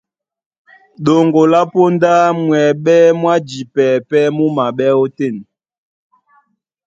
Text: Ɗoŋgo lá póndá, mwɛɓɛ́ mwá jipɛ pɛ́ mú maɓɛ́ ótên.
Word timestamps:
Ɗoŋgo 1.03 1.41
lá 1.51 1.61
póndá, 1.73 2.11
mwɛɓɛ́ 2.43 3.13
mwá 3.19 3.33
jipɛ 3.49 3.85
pɛ́ 4.09 4.23
mú 4.35 4.45
maɓɛ́ 4.57 4.89
ótên. 5.03 5.35